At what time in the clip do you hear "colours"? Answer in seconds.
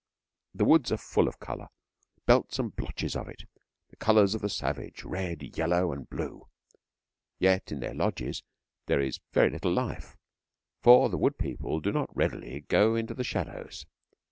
3.97-4.33